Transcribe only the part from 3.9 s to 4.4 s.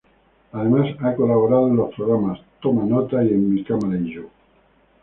y yo".